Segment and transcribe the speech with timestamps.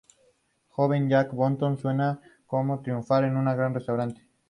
[0.17, 4.27] El joven Jacky Bonnot sueña con triunfar en un gran restaurante.